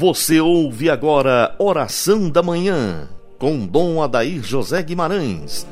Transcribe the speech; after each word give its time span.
Você 0.00 0.40
ouve 0.40 0.88
agora 0.88 1.54
Oração 1.58 2.30
da 2.30 2.42
Manhã, 2.42 3.06
com 3.38 3.66
Dom 3.66 4.02
Adair 4.02 4.42
José 4.42 4.82
Guimarães. 4.82 5.66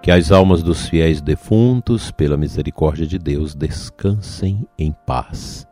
Que 0.00 0.12
as 0.12 0.30
almas 0.30 0.62
dos 0.62 0.88
fiéis 0.88 1.20
defuntos, 1.20 2.12
pela 2.12 2.36
misericórdia 2.36 3.04
de 3.04 3.18
Deus, 3.18 3.56
descansem 3.56 4.64
em 4.78 4.92
paz. 5.04 5.66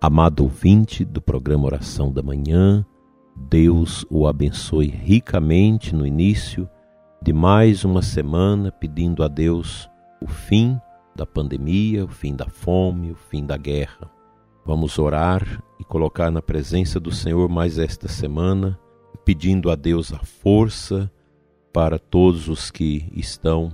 Amado 0.00 0.44
ouvinte 0.44 1.04
do 1.04 1.20
programa 1.20 1.66
Oração 1.66 2.10
da 2.10 2.22
Manhã, 2.22 2.82
Deus 3.34 4.04
o 4.10 4.26
abençoe 4.26 4.88
ricamente 4.88 5.94
no 5.94 6.06
início 6.06 6.68
de 7.22 7.32
mais 7.32 7.84
uma 7.84 8.02
semana, 8.02 8.70
pedindo 8.70 9.22
a 9.22 9.28
Deus 9.28 9.88
o 10.20 10.26
fim 10.26 10.78
da 11.14 11.24
pandemia, 11.24 12.04
o 12.04 12.08
fim 12.08 12.34
da 12.34 12.48
fome, 12.48 13.10
o 13.10 13.14
fim 13.14 13.44
da 13.44 13.56
guerra. 13.56 14.10
Vamos 14.64 14.98
orar 14.98 15.62
e 15.78 15.84
colocar 15.84 16.30
na 16.30 16.42
presença 16.42 17.00
do 17.00 17.10
Senhor 17.10 17.48
mais 17.48 17.78
esta 17.78 18.08
semana, 18.08 18.78
pedindo 19.24 19.70
a 19.70 19.76
Deus 19.76 20.12
a 20.12 20.18
força 20.18 21.10
para 21.72 21.98
todos 21.98 22.48
os 22.48 22.70
que 22.70 23.10
estão 23.14 23.72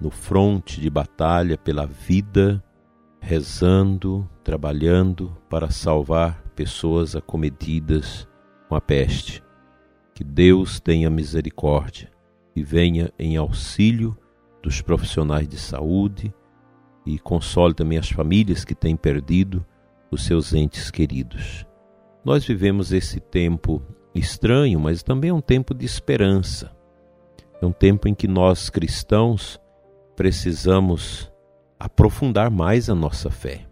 no 0.00 0.10
fronte 0.10 0.80
de 0.80 0.88
batalha 0.90 1.58
pela 1.58 1.86
vida, 1.86 2.62
rezando, 3.20 4.28
trabalhando 4.44 5.36
para 5.48 5.70
salvar 5.70 6.42
pessoas 6.54 7.16
acometidas 7.16 8.28
com 8.68 8.74
a 8.74 8.80
peste. 8.80 9.42
Que 10.14 10.24
Deus 10.24 10.80
tenha 10.80 11.10
misericórdia 11.10 12.10
e 12.54 12.62
venha 12.62 13.12
em 13.18 13.36
auxílio 13.36 14.16
dos 14.62 14.80
profissionais 14.80 15.46
de 15.46 15.58
saúde 15.58 16.32
e 17.04 17.18
console 17.18 17.74
também 17.74 17.98
as 17.98 18.10
famílias 18.10 18.64
que 18.64 18.74
têm 18.74 18.96
perdido 18.96 19.64
os 20.10 20.24
seus 20.24 20.54
entes 20.54 20.90
queridos. 20.90 21.66
Nós 22.24 22.44
vivemos 22.44 22.92
esse 22.92 23.20
tempo 23.20 23.82
estranho, 24.14 24.80
mas 24.80 25.02
também 25.02 25.30
é 25.30 25.34
um 25.34 25.40
tempo 25.40 25.72
de 25.74 25.84
esperança. 25.84 26.74
É 27.60 27.66
um 27.66 27.72
tempo 27.72 28.08
em 28.08 28.14
que 28.14 28.26
nós 28.26 28.68
cristãos 28.68 29.60
precisamos 30.16 31.30
aprofundar 31.78 32.50
mais 32.50 32.90
a 32.90 32.94
nossa 32.94 33.30
fé. 33.30 33.66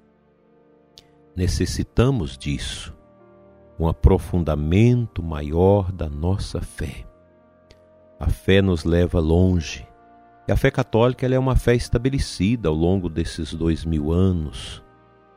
Necessitamos 1.35 2.39
disso, 2.39 2.95
um 3.79 3.89
aprofundamento 3.89 5.23
maior 5.23 5.91
da 5.91 6.09
nossa 6.09 6.61
fé. 6.61 7.05
A 8.19 8.29
fé 8.29 8.63
nos 8.63 8.85
leva 8.85 9.19
longe. 9.19 9.87
E 10.47 10.53
a 10.53 10.57
fé 10.57 10.71
católica 10.71 11.27
é 11.27 11.39
uma 11.39 11.57
fé 11.57 11.75
estabelecida 11.75 12.69
ao 12.69 12.75
longo 12.75 13.09
desses 13.09 13.53
dois 13.55 13.85
mil 13.85 14.13
anos 14.13 14.83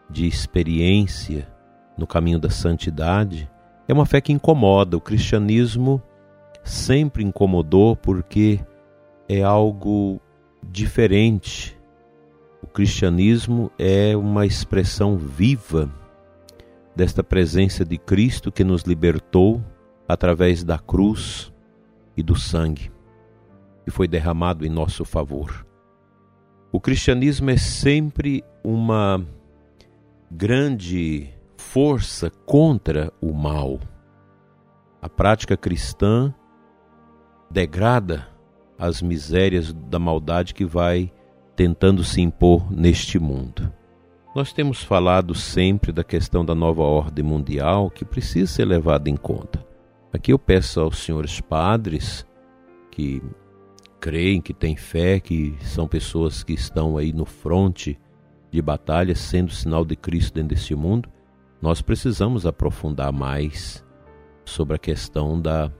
de 0.09 0.27
experiência 0.27 1.47
no 1.97 2.05
caminho 2.05 2.39
da 2.39 2.49
santidade. 2.49 3.49
É 3.87 3.93
uma 3.93 4.05
fé 4.05 4.21
que 4.21 4.33
incomoda. 4.33 4.97
O 4.97 5.01
cristianismo 5.01 6.01
sempre 6.63 7.23
incomodou 7.23 7.95
porque 7.95 8.59
é 9.27 9.41
algo 9.41 10.19
diferente. 10.63 11.77
O 12.61 12.67
cristianismo 12.67 13.71
é 13.79 14.15
uma 14.15 14.45
expressão 14.45 15.17
viva 15.17 15.89
desta 16.97 17.23
presença 17.23 17.85
de 17.85 17.95
Cristo 17.95 18.51
que 18.51 18.63
nos 18.63 18.81
libertou 18.81 19.63
através 20.07 20.63
da 20.63 20.79
cruz 20.79 21.53
e 22.17 22.23
do 22.23 22.35
sangue 22.35 22.91
que 23.85 23.91
foi 23.91 24.07
derramado 24.07 24.65
em 24.65 24.69
nosso 24.69 25.05
favor. 25.05 25.63
O 26.71 26.81
cristianismo 26.81 27.51
é 27.51 27.55
sempre 27.55 28.43
uma 28.63 29.23
grande 30.29 31.29
força 31.55 32.31
contra 32.47 33.13
o 33.21 33.31
mal. 33.31 33.79
A 34.99 35.07
prática 35.07 35.55
cristã 35.55 36.33
degrada 37.49 38.27
as 38.77 39.03
misérias 39.03 39.71
da 39.71 39.99
maldade 39.99 40.53
que 40.55 40.65
vai 40.65 41.13
tentando 41.55 42.03
se 42.03 42.21
impor 42.21 42.71
neste 42.71 43.19
mundo. 43.19 43.71
Nós 44.37 44.53
temos 44.53 44.83
falado 44.83 45.33
sempre 45.33 45.91
da 45.91 46.03
questão 46.03 46.45
da 46.45 46.53
nova 46.53 46.83
ordem 46.83 47.25
mundial 47.25 47.89
que 47.89 48.05
precisa 48.05 48.45
ser 48.45 48.65
levada 48.65 49.09
em 49.09 49.17
conta. 49.17 49.65
Aqui 50.13 50.31
eu 50.31 50.37
peço 50.37 50.79
aos 50.79 50.99
senhores 50.99 51.41
padres 51.41 52.23
que 52.91 53.19
creem, 53.99 54.39
que 54.39 54.53
têm 54.53 54.75
fé, 54.75 55.19
que 55.19 55.57
são 55.61 55.87
pessoas 55.87 56.43
que 56.43 56.53
estão 56.53 56.97
aí 56.97 57.11
no 57.11 57.25
fronte 57.25 57.99
de 58.51 58.61
batalha, 58.61 59.15
sendo 59.15 59.51
sinal 59.51 59.83
de 59.83 59.95
Cristo 59.95 60.35
dentro 60.35 60.49
deste 60.49 60.75
mundo, 60.75 61.09
nós 61.59 61.81
precisamos 61.81 62.45
aprofundar 62.45 63.11
mais 63.11 63.83
sobre 64.45 64.75
a 64.75 64.79
questão 64.79 65.41
da 65.41 65.71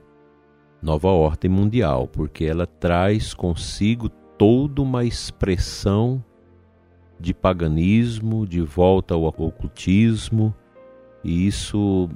nova 0.82 1.10
ordem 1.10 1.48
mundial, 1.48 2.08
porque 2.08 2.44
ela 2.44 2.66
traz 2.66 3.32
consigo 3.32 4.08
toda 4.36 4.82
uma 4.82 5.04
expressão 5.04 6.24
de 7.18 7.34
paganismo, 7.34 8.46
de 8.46 8.60
volta 8.60 9.14
ao 9.14 9.24
ocultismo, 9.24 10.54
e 11.24 11.46
isso 11.46 12.08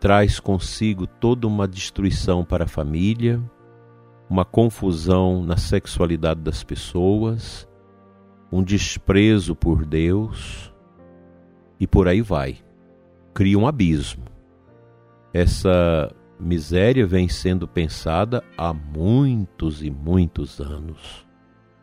traz 0.00 0.40
consigo 0.40 1.06
toda 1.06 1.46
uma 1.46 1.68
destruição 1.68 2.44
para 2.44 2.64
a 2.64 2.68
família, 2.68 3.40
uma 4.28 4.44
confusão 4.44 5.44
na 5.44 5.56
sexualidade 5.56 6.40
das 6.40 6.64
pessoas, 6.64 7.68
um 8.50 8.62
desprezo 8.62 9.54
por 9.54 9.84
Deus, 9.84 10.72
e 11.82 11.86
por 11.86 12.06
aí 12.06 12.20
vai. 12.20 12.58
Cria 13.34 13.58
um 13.58 13.66
abismo. 13.66 14.24
Essa 15.34 16.14
miséria 16.38 17.04
vem 17.04 17.28
sendo 17.28 17.66
pensada 17.66 18.42
há 18.56 18.72
muitos 18.72 19.82
e 19.82 19.90
muitos 19.90 20.60
anos. 20.60 21.26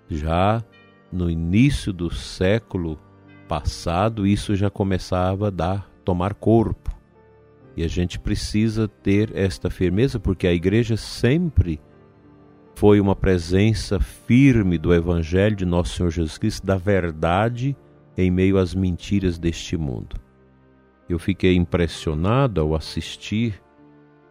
Já 0.10 0.64
no 1.12 1.30
início 1.30 1.92
do 1.92 2.14
século 2.14 3.00
passado, 3.48 4.28
isso 4.28 4.56
já 4.56 4.70
começava 4.70 5.48
a 5.48 5.50
dar, 5.50 5.90
tomar 6.06 6.34
corpo. 6.34 6.96
E 7.76 7.84
a 7.84 7.88
gente 7.88 8.20
precisa 8.20 8.88
ter 8.88 9.36
esta 9.36 9.70
firmeza, 9.70 10.20
porque 10.20 10.46
a 10.46 10.54
igreja 10.54 10.98
sempre 10.98 11.80
foi 12.76 13.00
uma 13.00 13.16
presença 13.16 14.00
firme 14.00 14.78
do 14.78 14.94
Evangelho 14.94 15.56
de 15.56 15.66
Nosso 15.66 15.98
Senhor 15.98 16.12
Jesus 16.12 16.38
Cristo, 16.38 16.66
da 16.66 16.78
verdade 16.78 17.76
em 18.18 18.30
meio 18.30 18.58
às 18.58 18.76
mentiras 18.76 19.38
deste 19.38 19.78
mundo. 19.78 20.16
Eu 21.08 21.18
fiquei 21.18 21.56
impressionado 21.56 22.62
ao 22.62 22.76
assistir 22.76 23.62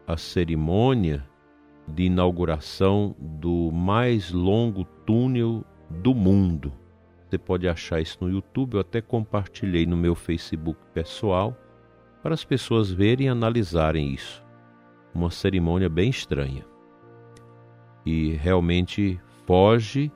a 0.07 0.17
cerimônia 0.17 1.27
de 1.87 2.05
inauguração 2.05 3.17
do 3.19 3.71
mais 3.73 4.31
longo 4.31 4.85
túnel 5.05 5.65
do 5.91 6.15
mundo. 6.15 6.73
Você 7.29 7.39
pode 7.39 7.69
achar 7.69 8.01
isso 8.01 8.19
no 8.21 8.31
YouTube, 8.31 8.75
eu 8.75 8.81
até 8.81 9.01
compartilhei 9.01 9.85
no 9.85 9.97
meu 9.97 10.15
Facebook 10.15 10.79
pessoal 10.95 11.57
para 12.23 12.35
as 12.35 12.45
pessoas 12.45 12.91
verem 12.91 13.27
e 13.27 13.31
analisarem 13.31 14.13
isso. 14.13 14.45
Uma 15.15 15.31
cerimônia 15.31 15.89
bem 15.89 16.11
estranha. 16.11 16.65
E 18.05 18.33
realmente 18.33 19.21
foge 19.47 20.11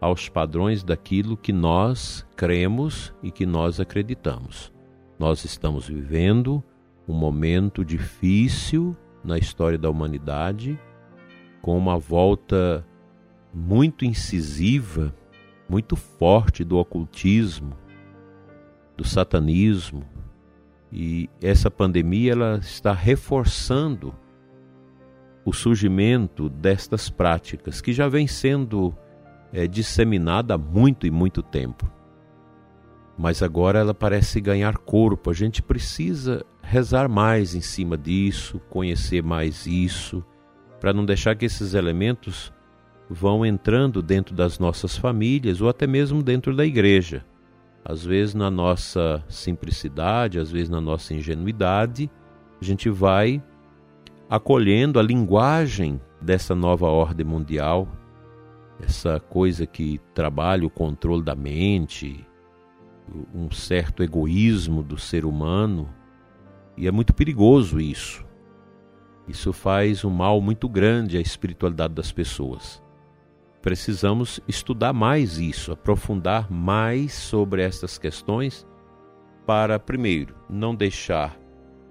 aos 0.00 0.28
padrões 0.28 0.82
daquilo 0.82 1.36
que 1.36 1.52
nós 1.52 2.26
cremos 2.36 3.14
e 3.22 3.30
que 3.30 3.46
nós 3.46 3.80
acreditamos. 3.80 4.72
Nós 5.18 5.44
estamos 5.44 5.88
vivendo 5.88 6.62
um 7.06 7.14
momento 7.14 7.84
difícil 7.84 8.96
na 9.24 9.38
história 9.38 9.78
da 9.78 9.88
humanidade, 9.88 10.78
com 11.60 11.76
uma 11.76 11.98
volta 11.98 12.84
muito 13.52 14.04
incisiva, 14.04 15.14
muito 15.68 15.96
forte 15.96 16.64
do 16.64 16.78
ocultismo, 16.78 17.76
do 18.96 19.04
satanismo. 19.04 20.04
E 20.92 21.28
essa 21.40 21.70
pandemia 21.70 22.32
ela 22.32 22.58
está 22.58 22.92
reforçando 22.92 24.14
o 25.44 25.52
surgimento 25.52 26.48
destas 26.48 27.10
práticas 27.10 27.80
que 27.80 27.92
já 27.92 28.08
vem 28.08 28.26
sendo 28.26 28.94
é, 29.52 29.66
disseminada 29.66 30.54
há 30.54 30.58
muito 30.58 31.06
e 31.06 31.10
muito 31.10 31.42
tempo. 31.42 31.90
Mas 33.18 33.42
agora 33.42 33.80
ela 33.80 33.94
parece 33.94 34.40
ganhar 34.40 34.78
corpo. 34.78 35.30
A 35.30 35.34
gente 35.34 35.62
precisa 35.62 36.44
rezar 36.62 37.08
mais 37.08 37.54
em 37.54 37.60
cima 37.60 37.96
disso, 37.98 38.60
conhecer 38.70 39.22
mais 39.22 39.66
isso, 39.66 40.24
para 40.80 40.92
não 40.92 41.04
deixar 41.04 41.36
que 41.36 41.44
esses 41.44 41.74
elementos 41.74 42.52
vão 43.12 43.44
entrando 43.44 44.02
dentro 44.02 44.34
das 44.34 44.58
nossas 44.58 44.96
famílias 44.96 45.60
ou 45.60 45.68
até 45.68 45.86
mesmo 45.86 46.22
dentro 46.22 46.56
da 46.56 46.64
igreja. 46.64 47.24
Às 47.84 48.04
vezes, 48.04 48.34
na 48.34 48.50
nossa 48.50 49.22
simplicidade, 49.28 50.38
às 50.38 50.50
vezes, 50.50 50.70
na 50.70 50.80
nossa 50.80 51.12
ingenuidade, 51.12 52.10
a 52.60 52.64
gente 52.64 52.88
vai 52.88 53.42
acolhendo 54.30 54.98
a 54.98 55.02
linguagem 55.02 56.00
dessa 56.20 56.54
nova 56.54 56.86
ordem 56.86 57.26
mundial, 57.26 57.88
essa 58.80 59.20
coisa 59.20 59.66
que 59.66 60.00
trabalha 60.14 60.66
o 60.66 60.70
controle 60.70 61.22
da 61.22 61.34
mente, 61.34 62.26
um 63.34 63.50
certo 63.50 64.02
egoísmo 64.02 64.82
do 64.82 64.96
ser 64.96 65.24
humano, 65.24 65.88
e 66.76 66.86
é 66.86 66.90
muito 66.90 67.12
perigoso 67.12 67.78
isso. 67.78 68.24
Isso 69.28 69.52
faz 69.52 70.04
um 70.04 70.10
mal 70.10 70.40
muito 70.40 70.68
grande 70.68 71.18
à 71.18 71.20
espiritualidade 71.20 71.94
das 71.94 72.10
pessoas. 72.10 72.81
Precisamos 73.62 74.40
estudar 74.48 74.92
mais 74.92 75.38
isso, 75.38 75.70
aprofundar 75.70 76.50
mais 76.50 77.12
sobre 77.12 77.62
essas 77.62 77.96
questões 77.96 78.66
para, 79.46 79.78
primeiro, 79.78 80.34
não 80.50 80.74
deixar 80.74 81.38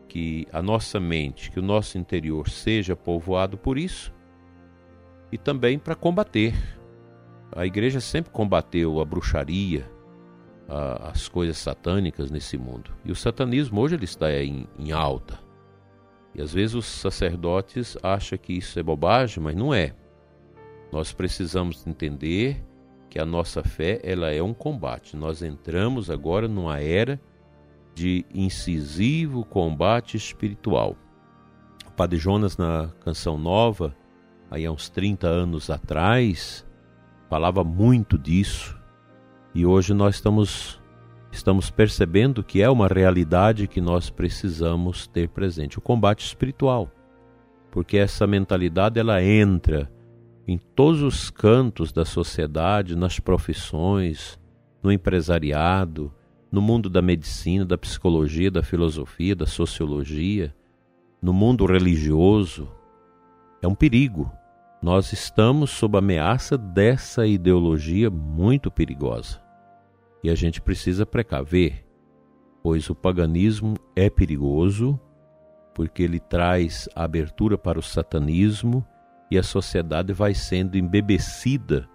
que 0.09 0.45
a 0.51 0.61
nossa 0.61 0.99
mente, 0.99 1.49
que 1.49 1.59
o 1.59 1.63
nosso 1.63 1.97
interior 1.97 2.49
seja 2.49 2.93
povoado 2.93 3.57
por 3.57 3.77
isso, 3.77 4.13
e 5.31 5.37
também 5.37 5.79
para 5.79 5.95
combater. 5.95 6.53
A 7.53 7.65
igreja 7.65 8.01
sempre 8.01 8.31
combateu 8.31 8.99
a 8.99 9.05
bruxaria, 9.05 9.89
a, 10.67 11.11
as 11.11 11.29
coisas 11.29 11.57
satânicas 11.57 12.29
nesse 12.29 12.57
mundo. 12.57 12.91
E 13.05 13.11
o 13.13 13.15
satanismo 13.15 13.79
hoje 13.79 13.95
ele 13.95 14.03
está 14.03 14.29
em, 14.33 14.67
em 14.77 14.91
alta. 14.91 15.39
E 16.35 16.41
às 16.41 16.53
vezes 16.53 16.75
os 16.75 16.85
sacerdotes 16.85 17.97
acham 18.03 18.37
que 18.37 18.53
isso 18.53 18.77
é 18.77 18.83
bobagem, 18.83 19.41
mas 19.41 19.55
não 19.55 19.73
é. 19.73 19.95
Nós 20.91 21.13
precisamos 21.13 21.85
entender 21.87 22.63
que 23.09 23.19
a 23.19 23.25
nossa 23.25 23.63
fé 23.63 23.99
ela 24.03 24.31
é 24.31 24.41
um 24.41 24.53
combate. 24.53 25.15
Nós 25.15 25.41
entramos 25.41 26.09
agora 26.09 26.47
numa 26.47 26.79
era 26.79 27.19
de 27.93 28.25
incisivo 28.33 29.45
combate 29.45 30.17
espiritual. 30.17 30.95
O 31.87 31.91
Padre 31.91 32.17
Jonas 32.17 32.57
na 32.57 32.89
canção 33.01 33.37
nova, 33.37 33.95
aí 34.49 34.65
há 34.65 34.71
uns 34.71 34.89
30 34.89 35.27
anos 35.27 35.69
atrás, 35.69 36.65
falava 37.29 37.63
muito 37.63 38.17
disso. 38.17 38.77
E 39.53 39.65
hoje 39.65 39.93
nós 39.93 40.15
estamos 40.15 40.81
estamos 41.31 41.69
percebendo 41.69 42.43
que 42.43 42.61
é 42.61 42.69
uma 42.69 42.87
realidade 42.87 43.67
que 43.67 43.79
nós 43.79 44.09
precisamos 44.09 45.07
ter 45.07 45.29
presente, 45.29 45.77
o 45.77 45.81
combate 45.81 46.25
espiritual. 46.25 46.91
Porque 47.71 47.97
essa 47.97 48.27
mentalidade 48.27 48.99
ela 48.99 49.23
entra 49.23 49.89
em 50.47 50.57
todos 50.57 51.01
os 51.01 51.29
cantos 51.29 51.91
da 51.91 52.05
sociedade, 52.05 52.95
nas 52.95 53.19
profissões, 53.19 54.39
no 54.81 54.91
empresariado, 54.91 56.13
no 56.51 56.61
mundo 56.61 56.89
da 56.89 57.01
medicina, 57.01 57.63
da 57.63 57.77
psicologia, 57.77 58.51
da 58.51 58.63
filosofia, 58.63 59.35
da 59.35 59.45
sociologia, 59.45 60.53
no 61.21 61.31
mundo 61.31 61.65
religioso. 61.65 62.67
É 63.61 63.67
um 63.67 63.75
perigo. 63.75 64.31
Nós 64.81 65.13
estamos 65.13 65.69
sob 65.69 65.97
ameaça 65.97 66.57
dessa 66.57 67.25
ideologia 67.27 68.09
muito 68.09 68.71
perigosa. 68.71 69.39
E 70.23 70.29
a 70.29 70.35
gente 70.35 70.59
precisa 70.59 71.05
precaver, 71.05 71.85
pois 72.63 72.89
o 72.89 72.95
paganismo 72.95 73.75
é 73.95 74.09
perigoso, 74.09 74.99
porque 75.73 76.03
ele 76.03 76.19
traz 76.19 76.89
abertura 76.95 77.57
para 77.57 77.79
o 77.79 77.83
satanismo 77.83 78.85
e 79.31 79.37
a 79.37 79.43
sociedade 79.43 80.11
vai 80.11 80.33
sendo 80.33 80.77
embebecida 80.77 81.89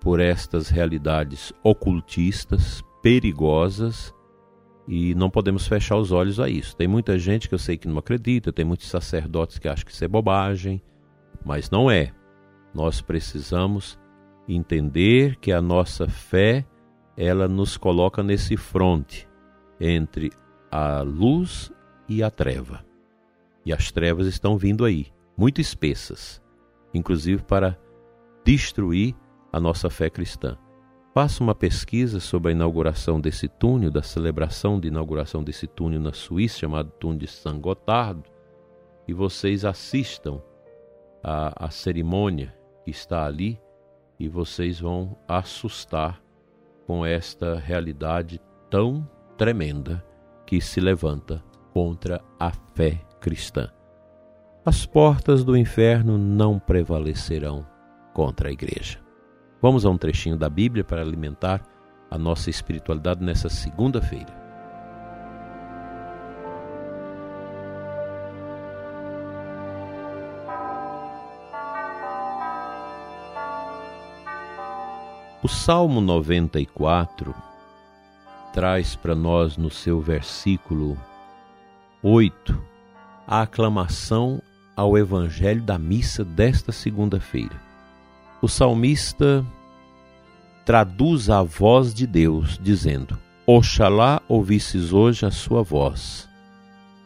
por 0.00 0.18
estas 0.18 0.70
realidades 0.70 1.52
ocultistas, 1.62 2.82
perigosas, 3.02 4.14
e 4.88 5.14
não 5.14 5.28
podemos 5.28 5.68
fechar 5.68 5.96
os 5.96 6.10
olhos 6.10 6.40
a 6.40 6.48
isso. 6.48 6.74
Tem 6.74 6.88
muita 6.88 7.18
gente 7.18 7.48
que 7.48 7.54
eu 7.54 7.58
sei 7.58 7.76
que 7.76 7.86
não 7.86 7.98
acredita, 7.98 8.50
tem 8.50 8.64
muitos 8.64 8.88
sacerdotes 8.88 9.58
que 9.58 9.68
acham 9.68 9.84
que 9.84 9.92
isso 9.92 10.04
é 10.04 10.08
bobagem, 10.08 10.82
mas 11.44 11.70
não 11.70 11.90
é. 11.90 12.12
Nós 12.74 13.02
precisamos 13.02 13.98
entender 14.48 15.36
que 15.36 15.52
a 15.52 15.60
nossa 15.60 16.08
fé 16.08 16.64
ela 17.16 17.46
nos 17.46 17.76
coloca 17.76 18.22
nesse 18.22 18.56
fronte 18.56 19.28
entre 19.78 20.32
a 20.70 21.02
luz 21.02 21.70
e 22.08 22.22
a 22.22 22.30
treva. 22.30 22.84
E 23.66 23.72
as 23.72 23.92
trevas 23.92 24.26
estão 24.26 24.56
vindo 24.56 24.84
aí, 24.84 25.08
muito 25.36 25.60
espessas, 25.60 26.42
inclusive 26.92 27.42
para 27.42 27.78
destruir 28.44 29.14
a 29.52 29.60
nossa 29.60 29.90
fé 29.90 30.08
cristã. 30.08 30.56
Faça 31.12 31.42
uma 31.42 31.54
pesquisa 31.54 32.20
sobre 32.20 32.52
a 32.52 32.54
inauguração 32.54 33.20
desse 33.20 33.48
túnel, 33.48 33.90
da 33.90 34.02
celebração 34.02 34.78
de 34.78 34.88
inauguração 34.88 35.42
desse 35.42 35.66
túnel 35.66 36.00
na 36.00 36.12
Suíça, 36.12 36.60
chamado 36.60 36.90
túnel 37.00 37.18
de 37.18 37.26
Saint 37.26 37.60
Gothard, 37.60 38.22
e 39.08 39.12
vocês 39.12 39.64
assistam 39.64 40.40
à, 41.22 41.66
à 41.66 41.70
cerimônia 41.70 42.54
que 42.84 42.90
está 42.90 43.26
ali 43.26 43.60
e 44.18 44.28
vocês 44.28 44.80
vão 44.80 45.16
assustar 45.26 46.22
com 46.86 47.04
esta 47.04 47.58
realidade 47.58 48.40
tão 48.68 49.08
tremenda 49.36 50.04
que 50.46 50.60
se 50.60 50.80
levanta 50.80 51.42
contra 51.72 52.20
a 52.38 52.52
fé 52.74 53.00
cristã. 53.20 53.70
As 54.70 54.86
portas 54.86 55.42
do 55.42 55.56
inferno 55.56 56.16
não 56.16 56.56
prevalecerão 56.56 57.66
contra 58.12 58.48
a 58.48 58.52
igreja. 58.52 59.00
Vamos 59.60 59.84
a 59.84 59.90
um 59.90 59.98
trechinho 59.98 60.36
da 60.36 60.48
Bíblia 60.48 60.84
para 60.84 61.02
alimentar 61.02 61.60
a 62.08 62.16
nossa 62.16 62.50
espiritualidade 62.50 63.20
nessa 63.20 63.48
segunda-feira. 63.48 64.32
O 75.42 75.48
Salmo 75.48 76.00
94 76.00 77.34
traz 78.54 78.94
para 78.94 79.16
nós 79.16 79.56
no 79.56 79.68
seu 79.68 80.00
versículo 80.00 80.96
8 82.04 82.70
a 83.26 83.42
aclamação 83.42 84.39
ao 84.80 84.96
Evangelho 84.96 85.60
da 85.60 85.78
missa 85.78 86.24
desta 86.24 86.72
segunda-feira. 86.72 87.60
O 88.40 88.48
salmista 88.48 89.44
traduz 90.64 91.28
a 91.28 91.42
voz 91.42 91.92
de 91.92 92.06
Deus, 92.06 92.58
dizendo: 92.58 93.18
Oxalá 93.46 94.22
ouvisses 94.26 94.90
hoje 94.90 95.26
a 95.26 95.30
sua 95.30 95.62
voz. 95.62 96.26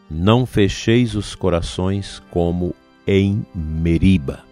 Não 0.09 0.47
fecheis 0.47 1.17
os 1.17 1.35
corações 1.35 2.23
como 2.31 2.73
em 3.05 3.45
Meriba. 3.53 4.45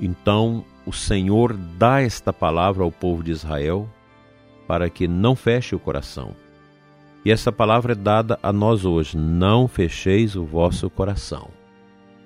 Então, 0.00 0.64
o 0.86 0.92
Senhor 0.94 1.52
dá 1.76 2.00
esta 2.00 2.32
palavra 2.32 2.84
ao 2.84 2.90
povo 2.90 3.22
de 3.22 3.32
Israel 3.32 3.86
para 4.66 4.88
que 4.88 5.06
não 5.06 5.36
feche 5.36 5.74
o 5.74 5.78
coração. 5.78 6.34
E 7.22 7.30
essa 7.30 7.52
palavra 7.52 7.92
é 7.92 7.96
dada 7.96 8.38
a 8.42 8.50
nós 8.50 8.86
hoje: 8.86 9.14
não 9.14 9.68
fecheis 9.68 10.36
o 10.36 10.46
vosso 10.46 10.88
coração. 10.88 11.57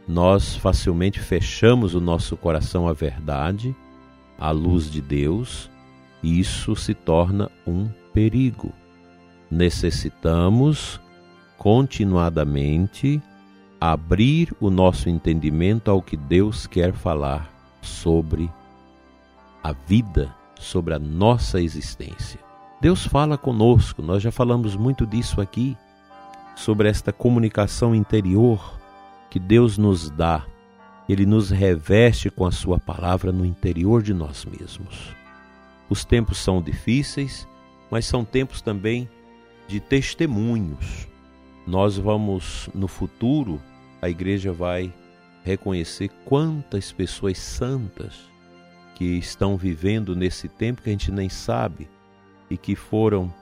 Nós 0.06 0.56
facilmente 0.56 1.20
fechamos 1.20 1.94
o 1.94 2.00
nosso 2.00 2.36
coração 2.36 2.88
à 2.88 2.92
verdade, 2.92 3.74
à 4.38 4.50
luz 4.50 4.90
de 4.90 5.00
Deus, 5.00 5.70
e 6.22 6.40
isso 6.40 6.74
se 6.74 6.94
torna 6.94 7.50
um 7.66 7.88
perigo. 8.12 8.72
Necessitamos 9.50 11.00
continuadamente 11.56 13.22
abrir 13.80 14.54
o 14.60 14.70
nosso 14.70 15.08
entendimento 15.08 15.90
ao 15.90 16.02
que 16.02 16.16
Deus 16.16 16.66
quer 16.66 16.92
falar 16.92 17.50
sobre 17.80 18.50
a 19.62 19.72
vida, 19.72 20.34
sobre 20.58 20.94
a 20.94 20.98
nossa 20.98 21.60
existência. 21.60 22.40
Deus 22.80 23.06
fala 23.06 23.38
conosco, 23.38 24.02
nós 24.02 24.22
já 24.22 24.32
falamos 24.32 24.74
muito 24.74 25.06
disso 25.06 25.40
aqui, 25.40 25.76
sobre 26.56 26.88
esta 26.88 27.12
comunicação 27.12 27.94
interior 27.94 28.81
que 29.32 29.40
Deus 29.40 29.78
nos 29.78 30.10
dá. 30.10 30.44
Ele 31.08 31.24
nos 31.24 31.48
reveste 31.48 32.28
com 32.28 32.44
a 32.44 32.52
Sua 32.52 32.78
palavra 32.78 33.32
no 33.32 33.46
interior 33.46 34.02
de 34.02 34.12
nós 34.12 34.44
mesmos. 34.44 35.16
Os 35.88 36.04
tempos 36.04 36.36
são 36.36 36.60
difíceis, 36.60 37.48
mas 37.90 38.04
são 38.04 38.26
tempos 38.26 38.60
também 38.60 39.08
de 39.66 39.80
testemunhos. 39.80 41.08
Nós 41.66 41.96
vamos, 41.96 42.68
no 42.74 42.86
futuro, 42.86 43.58
a 44.02 44.10
igreja 44.10 44.52
vai 44.52 44.92
reconhecer 45.42 46.10
quantas 46.26 46.92
pessoas 46.92 47.38
santas 47.38 48.30
que 48.94 49.16
estão 49.16 49.56
vivendo 49.56 50.14
nesse 50.14 50.46
tempo 50.46 50.82
que 50.82 50.90
a 50.90 50.92
gente 50.92 51.10
nem 51.10 51.30
sabe 51.30 51.88
e 52.50 52.58
que 52.58 52.76
foram 52.76 53.32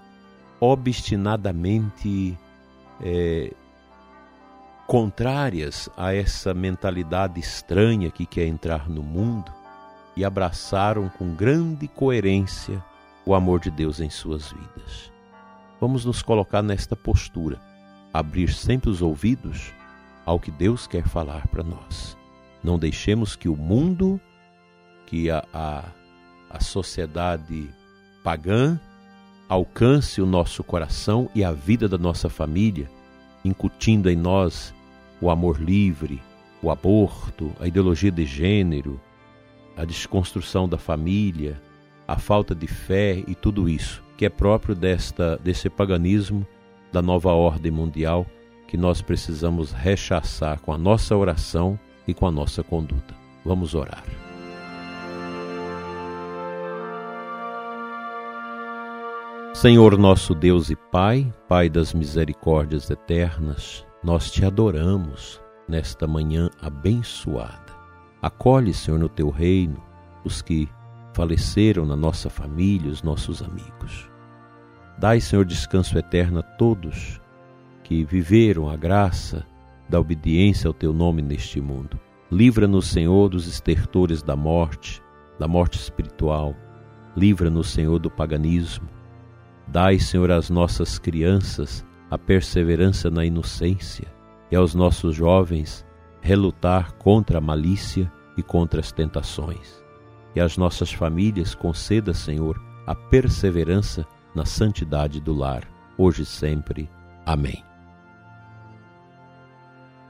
obstinadamente 0.60 2.38
é, 3.02 3.52
contrárias 4.90 5.88
a 5.96 6.12
essa 6.12 6.52
mentalidade 6.52 7.38
estranha 7.38 8.10
que 8.10 8.26
quer 8.26 8.48
entrar 8.48 8.88
no 8.88 9.04
mundo 9.04 9.52
e 10.16 10.24
abraçaram 10.24 11.08
com 11.08 11.32
grande 11.32 11.86
coerência 11.86 12.84
o 13.24 13.32
amor 13.32 13.60
de 13.60 13.70
Deus 13.70 14.00
em 14.00 14.10
suas 14.10 14.50
vidas. 14.50 15.12
Vamos 15.80 16.04
nos 16.04 16.22
colocar 16.22 16.60
nesta 16.60 16.96
postura, 16.96 17.60
abrir 18.12 18.52
sempre 18.52 18.90
os 18.90 19.00
ouvidos 19.00 19.72
ao 20.26 20.40
que 20.40 20.50
Deus 20.50 20.88
quer 20.88 21.06
falar 21.06 21.46
para 21.46 21.62
nós. 21.62 22.18
Não 22.60 22.76
deixemos 22.76 23.36
que 23.36 23.48
o 23.48 23.54
mundo, 23.54 24.20
que 25.06 25.30
a, 25.30 25.44
a, 25.54 25.84
a 26.50 26.58
sociedade 26.58 27.70
pagã 28.24 28.76
alcance 29.48 30.20
o 30.20 30.26
nosso 30.26 30.64
coração 30.64 31.30
e 31.32 31.44
a 31.44 31.52
vida 31.52 31.88
da 31.88 31.96
nossa 31.96 32.28
família, 32.28 32.90
incutindo 33.44 34.10
em 34.10 34.16
nós 34.16 34.74
o 35.20 35.30
amor 35.30 35.60
livre, 35.60 36.20
o 36.62 36.70
aborto, 36.70 37.52
a 37.60 37.66
ideologia 37.66 38.10
de 38.10 38.24
gênero, 38.24 39.00
a 39.76 39.84
desconstrução 39.84 40.68
da 40.68 40.78
família, 40.78 41.60
a 42.06 42.18
falta 42.18 42.54
de 42.54 42.66
fé 42.66 43.22
e 43.26 43.34
tudo 43.34 43.68
isso, 43.68 44.02
que 44.16 44.26
é 44.26 44.28
próprio 44.28 44.74
desta 44.74 45.36
desse 45.36 45.70
paganismo 45.70 46.46
da 46.92 47.00
nova 47.00 47.32
ordem 47.32 47.70
mundial 47.70 48.26
que 48.66 48.76
nós 48.76 49.02
precisamos 49.02 49.72
rechaçar 49.72 50.60
com 50.60 50.72
a 50.72 50.78
nossa 50.78 51.16
oração 51.16 51.78
e 52.06 52.14
com 52.14 52.26
a 52.26 52.30
nossa 52.30 52.62
conduta. 52.62 53.14
Vamos 53.44 53.74
orar. 53.74 54.04
Senhor 59.54 59.98
nosso 59.98 60.34
Deus 60.34 60.70
e 60.70 60.76
Pai, 60.76 61.32
Pai 61.48 61.68
das 61.68 61.92
misericórdias 61.92 62.88
eternas, 62.88 63.84
nós 64.02 64.30
te 64.30 64.44
adoramos 64.44 65.40
nesta 65.68 66.06
manhã 66.06 66.48
abençoada. 66.60 67.78
Acolhe, 68.22 68.72
Senhor, 68.72 68.98
no 68.98 69.08
teu 69.08 69.28
reino 69.30 69.82
os 70.24 70.40
que 70.40 70.68
faleceram 71.12 71.84
na 71.84 71.96
nossa 71.96 72.30
família, 72.30 72.90
os 72.90 73.02
nossos 73.02 73.42
amigos. 73.42 74.08
Dai, 74.98 75.20
Senhor, 75.20 75.44
descanso 75.44 75.98
eterno 75.98 76.40
a 76.40 76.42
todos 76.42 77.20
que 77.84 78.04
viveram 78.04 78.70
a 78.70 78.76
graça 78.76 79.46
da 79.88 79.98
obediência 79.98 80.68
ao 80.68 80.74
teu 80.74 80.92
nome 80.92 81.20
neste 81.20 81.60
mundo. 81.60 81.98
Livra-nos, 82.30 82.86
Senhor, 82.86 83.28
dos 83.28 83.46
estertores 83.48 84.22
da 84.22 84.36
morte, 84.36 85.02
da 85.38 85.48
morte 85.48 85.78
espiritual. 85.78 86.54
Livra-nos, 87.16 87.70
Senhor, 87.70 87.98
do 87.98 88.10
paganismo. 88.10 88.88
Dai, 89.66 89.98
Senhor, 89.98 90.30
às 90.30 90.48
nossas 90.48 90.98
crianças 90.98 91.84
a 92.10 92.18
perseverança 92.18 93.10
na 93.10 93.24
inocência 93.24 94.12
e 94.50 94.56
aos 94.56 94.74
nossos 94.74 95.14
jovens 95.14 95.86
relutar 96.20 96.94
contra 96.94 97.38
a 97.38 97.40
malícia 97.40 98.10
e 98.36 98.42
contra 98.42 98.80
as 98.80 98.90
tentações. 98.90 99.82
E 100.34 100.40
às 100.40 100.56
nossas 100.56 100.92
famílias 100.92 101.54
conceda, 101.54 102.12
Senhor, 102.12 102.60
a 102.86 102.94
perseverança 102.94 104.06
na 104.34 104.44
santidade 104.44 105.20
do 105.20 105.32
lar, 105.32 105.66
hoje 105.96 106.22
e 106.22 106.26
sempre. 106.26 106.90
Amém. 107.24 107.64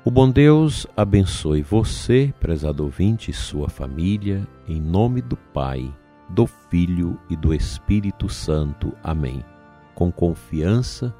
O 0.02 0.11
bom 0.11 0.30
Deus 0.30 0.87
abençoe 0.97 1.62
você, 1.62 2.33
prezado 2.40 2.85
ouvinte, 2.85 3.30
e 3.30 3.35
sua 3.35 3.69
família, 3.69 4.49
em 4.66 4.80
nome 4.80 5.21
do 5.21 5.37
Pai, 5.37 5.95
do 6.30 6.47
Filho 6.47 7.21
e 7.28 7.37
do 7.37 7.52
Espírito 7.52 8.28
Santo. 8.28 8.95
Amém. 9.02 9.45
Com 9.95 10.11
confiança, 10.11 11.14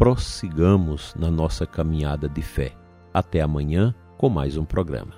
prossigamos 0.00 1.14
na 1.14 1.30
nossa 1.30 1.66
caminhada 1.66 2.26
de 2.26 2.40
fé. 2.40 2.72
Até 3.12 3.42
amanhã 3.42 3.94
com 4.16 4.30
mais 4.30 4.56
um 4.56 4.64
programa. 4.64 5.12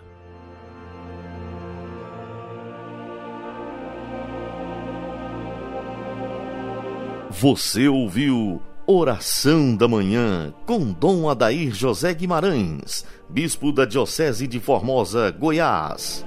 Você 7.30 7.86
ouviu 7.86 8.60
Oração 8.84 9.76
da 9.76 9.86
Manhã 9.86 10.52
com 10.66 10.92
Dom 10.92 11.30
Adair 11.30 11.72
José 11.72 12.12
Guimarães, 12.12 13.06
Bispo 13.30 13.70
da 13.70 13.84
Diocese 13.84 14.48
de 14.48 14.58
Formosa, 14.58 15.30
Goiás. 15.30 16.26